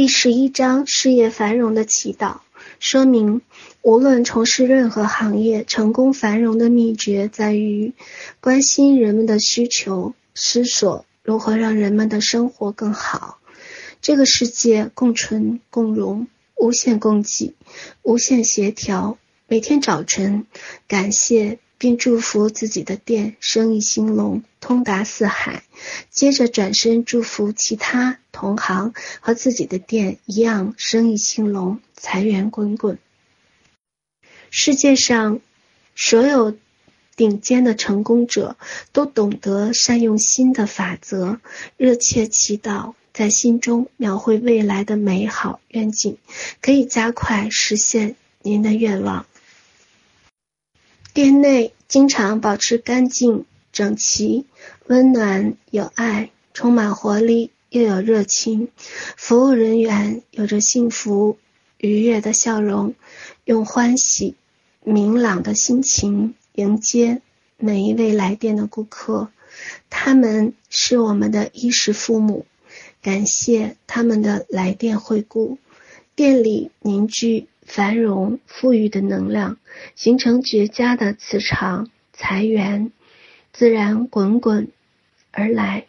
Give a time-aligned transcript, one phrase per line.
[0.00, 2.38] 第十一章事业繁荣的祈祷
[2.78, 3.42] 说明，
[3.82, 7.92] 无论从事任何行业，成功繁荣的秘诀在于
[8.40, 13.40] 关心人们的需求，思索如何让人们的生活更好。
[14.00, 17.52] 这个世界共存共荣，无限供给，
[18.00, 19.18] 无限协调。
[19.48, 20.46] 每天早晨，
[20.88, 25.64] 感谢并祝福自己的店生意兴隆，通达四海。
[26.10, 32.98] 接着转身祝福其他同行和自己的店一样生意兴隆，财源滚滚。
[34.50, 35.40] 世界上
[35.96, 36.54] 所有
[37.16, 38.58] 顶尖的成功者
[38.92, 41.40] 都懂得善用心的法则，
[41.78, 42.92] 热切祈祷。
[43.12, 46.18] 在心中描绘未来的美好愿景，
[46.62, 49.26] 可以加快实现您的愿望。
[51.12, 54.46] 店内经常保持干净、整齐、
[54.86, 58.68] 温暖、有爱，充满活力又有热情。
[59.16, 61.36] 服务人员有着幸福
[61.78, 62.94] 愉悦的笑容，
[63.44, 64.36] 用欢喜
[64.84, 67.20] 明朗的心情迎接
[67.56, 69.30] 每一位来店的顾客。
[69.88, 72.46] 他们是我们的衣食父母。
[73.02, 75.58] 感谢他们的来电惠顾，
[76.14, 79.56] 店里凝聚繁荣富裕的能量，
[79.94, 82.90] 形成绝佳的磁场，财源
[83.52, 84.72] 自然滚滚
[85.30, 85.86] 而来。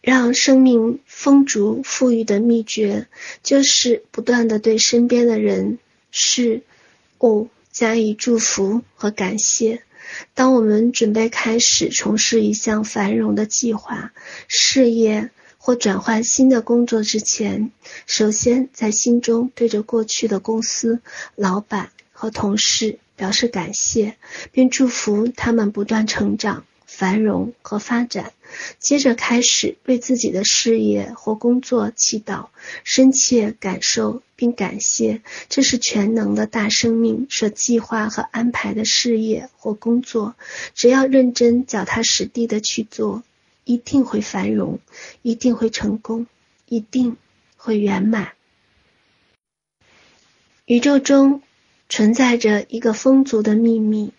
[0.00, 3.06] 让生命丰足富裕的秘诀，
[3.44, 5.78] 就是不断地对身边的人
[6.10, 6.62] 事
[7.20, 9.84] 物加以祝福和感谢。
[10.34, 14.12] 当我们准备开始从事一项繁荣的计划、
[14.48, 15.30] 事业，
[15.68, 17.72] 或转换新的工作之前，
[18.06, 21.02] 首先在心中对着过去的公司、
[21.34, 24.16] 老板和同事表示感谢，
[24.50, 28.32] 并祝福他们不断成长、繁荣和发展。
[28.78, 32.46] 接着开始为自己的事业或工作祈祷，
[32.82, 40.34] 深切感受并感谢，这是全能的大生命所计划和安排的事业或工作。
[40.74, 43.22] 只要认真、脚踏实地的去做。
[43.68, 44.78] 一定会繁荣，
[45.20, 46.26] 一定会成功，
[46.66, 47.18] 一定
[47.58, 48.32] 会圆满。
[50.64, 51.42] 宇宙中
[51.86, 54.14] 存在着一个丰足的秘密，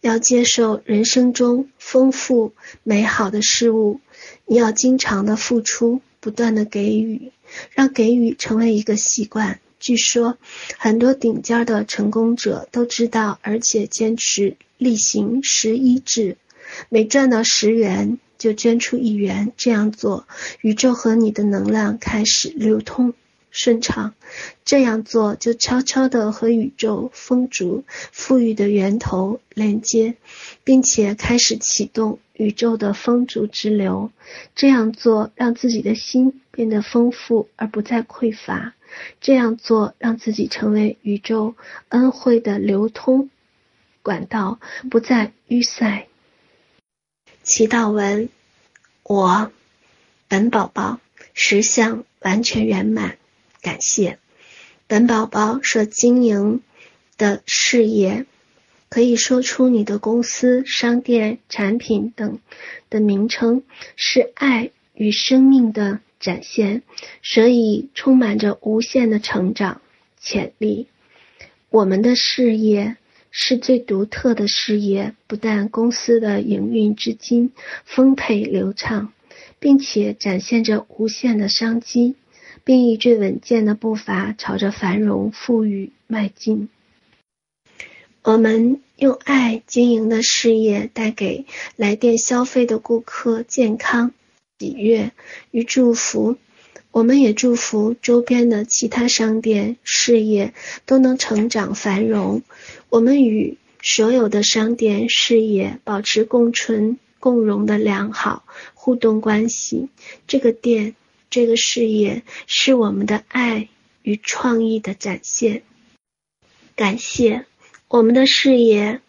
[0.00, 4.00] 要接受人生中丰富美好的事物，
[4.46, 7.30] 你要经常的付出，不断的给予，
[7.72, 9.60] 让给予成为一个习惯。
[9.78, 10.38] 据说
[10.78, 16.38] 很多顶尖的成功者都知道，而且坚持例行十一制，
[16.88, 20.26] 每赚到十元，就捐出一元，这样做，
[20.62, 23.14] 宇宙和你的能量开始流通
[23.52, 24.14] 顺畅。
[24.64, 30.16] 这样做就悄悄地和宇宙丰足富裕的源头连接，
[30.64, 34.10] 并且开始启动宇宙的丰足之流。
[34.56, 38.74] 这样做让自己的心变得丰富而不再匮乏。
[39.20, 41.54] 这样做让自己成为宇宙
[41.90, 43.30] 恩惠的流通
[44.02, 44.58] 管道，
[44.90, 46.08] 不再淤塞。
[47.42, 48.28] 祈祷文：
[49.02, 49.50] 我
[50.28, 51.00] 本宝宝
[51.34, 53.18] 实相完全圆满，
[53.60, 54.20] 感谢
[54.86, 56.62] 本宝宝所经营
[57.18, 58.26] 的事业，
[58.88, 62.38] 可以说出你的公司、商店、产品等
[62.88, 63.64] 的名称，
[63.96, 66.82] 是爱与生命的展现，
[67.24, 69.80] 所以充满着无限的成长
[70.20, 70.86] 潜力。
[71.70, 72.96] 我们的事业。
[73.34, 77.50] 是最独特的事业，不但公司的营运资金
[77.86, 79.10] 丰沛流畅，
[79.58, 82.14] 并且展现着无限的商机，
[82.62, 86.68] 并以最稳健的步伐朝着繁荣富裕迈进。
[88.22, 94.12] 我们用爱经营的事业，带给来店消费的顾客健康、
[94.58, 95.10] 喜悦
[95.50, 96.36] 与祝福。
[96.90, 100.52] 我们也祝福周边的其他商店事业
[100.84, 102.42] 都能成长繁荣。
[102.92, 108.44] 我们与所有的商店事业保持共存共荣的良好
[108.74, 109.88] 互动关系。
[110.26, 110.94] 这个店，
[111.30, 113.70] 这个事业是我们的爱
[114.02, 115.62] 与创意的展现。
[116.76, 117.46] 感谢
[117.88, 119.00] 我们的事业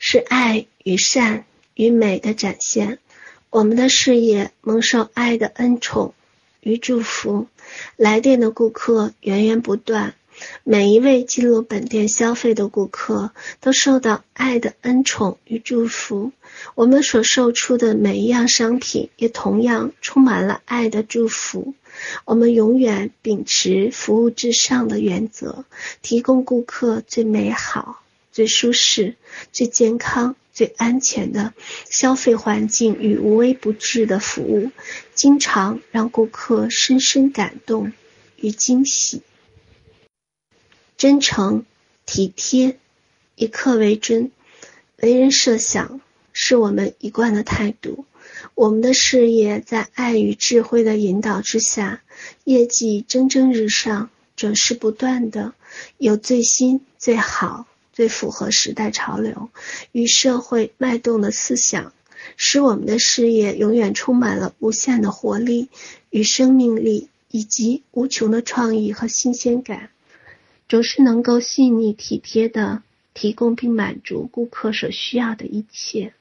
[0.00, 2.98] 是爱与善与美的展现。
[3.50, 6.12] 我们的事业蒙受爱的恩宠。
[6.60, 7.46] 与祝福，
[7.96, 10.16] 来店的顾客源源不断，
[10.64, 16.32] 每一位进入本店消费的顾客都受到爱的恩宠与祝福。
[16.74, 21.74] 我们所售出的每一样商品也同样充满了爱的祝福。
[22.24, 25.64] 我们永远秉持服务至上的原则，
[26.02, 29.16] 提供顾客最美好、最舒适、
[29.52, 31.52] 最健康、最安全的
[31.90, 34.70] 消费环境与无微不至的服务，
[35.14, 37.92] 经常让顾客深深感动
[38.36, 39.22] 与惊喜。
[40.98, 41.64] 真诚、
[42.06, 42.76] 体贴，
[43.36, 44.32] 以客为尊，
[44.96, 46.00] 为人设想，
[46.32, 48.04] 是我们一贯的态度。
[48.56, 52.02] 我们的事业在爱与智慧的引导之下，
[52.42, 55.54] 业绩蒸蒸日上，准时不断的，
[55.98, 59.50] 有最新、最好、最符合时代潮流
[59.92, 61.92] 与社会脉动的思想，
[62.36, 65.68] 使我们的事业永远充满了无限的活力
[66.10, 69.90] 与生命力，以及无穷的创意和新鲜感，
[70.68, 72.82] 总是能够细腻体贴的
[73.14, 76.12] 提供并满足顾客所需要的一切。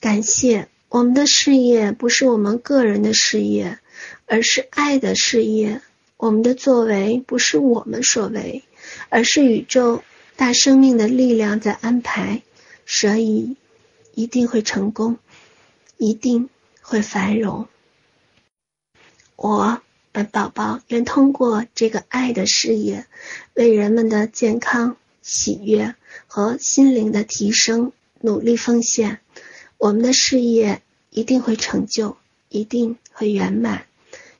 [0.00, 3.78] 感谢我们的事业不是我们个人的事业，
[4.26, 5.80] 而是爱的事业。
[6.18, 8.62] 我们的作为不是我们所为，
[9.08, 10.04] 而是宇宙
[10.36, 12.42] 大生命的力量在安排，
[12.86, 13.56] 所以
[14.14, 15.18] 一定会成功，
[15.96, 16.48] 一定
[16.80, 17.66] 会繁荣。
[19.34, 19.82] 我
[20.12, 23.06] 本宝宝愿通过这个爱的事业，
[23.54, 25.94] 为人们的健康、喜悦
[26.26, 29.20] 和心灵的提升努力奉献。
[29.78, 32.18] 我们的事业一定会成就，
[32.50, 33.86] 一定会圆满，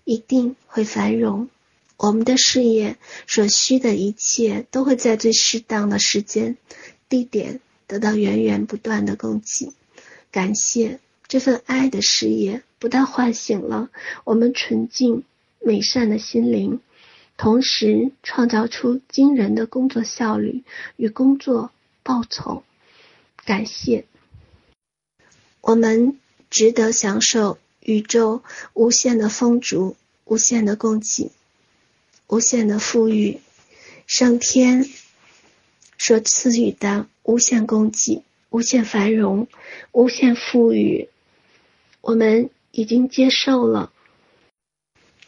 [0.05, 1.49] 一定会繁荣。
[1.97, 2.97] 我们的事业
[3.27, 6.59] 所需的一切都会在最适当的时间、
[7.09, 9.73] 地点得到源源不断的供给。
[10.31, 13.89] 感谢这份爱的事业，不但唤醒了
[14.25, 15.25] 我们纯净
[15.65, 16.81] 美善的心灵，
[17.37, 20.65] 同时创造出惊人的工作效率
[20.97, 21.71] 与工作
[22.03, 22.65] 报酬。
[23.45, 24.05] 感谢。
[25.61, 26.19] 我们
[26.51, 28.43] 值得享受宇宙
[28.75, 31.31] 无限的丰足、无限的供给、
[32.27, 33.39] 无限的富裕，
[34.09, 34.85] 上天
[35.97, 39.47] 所赐予的无限供给、无限繁荣、
[39.93, 41.09] 无限富裕，
[42.01, 43.92] 我们已经接受了。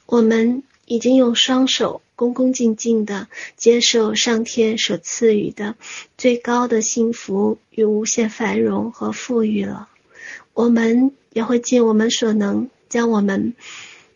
[0.07, 5.77] 我们已经用双手恭恭敬敬地接受上天所赐予的
[6.17, 9.89] 最高的幸福与无限繁荣和富裕了。
[10.53, 13.55] 我们也会尽我们所能，将我们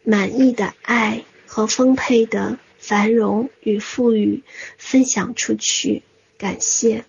[0.05, 4.45] 满意的爱和丰沛的繁荣与富裕
[4.77, 6.03] 分享出去。
[6.37, 7.05] 感谢，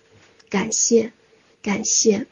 [0.48, 1.12] 感谢，
[1.62, 2.26] 感谢。